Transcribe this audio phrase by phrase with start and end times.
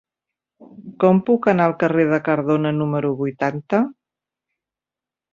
[1.01, 3.83] Com puc anar al carrer de Cardona número vuitanta?